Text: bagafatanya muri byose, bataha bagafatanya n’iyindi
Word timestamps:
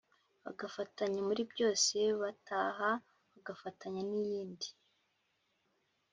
bagafatanya 0.43 1.19
muri 1.27 1.41
byose, 1.51 1.97
bataha 2.21 2.89
bagafatanya 3.31 4.01
n’iyindi 4.09 4.67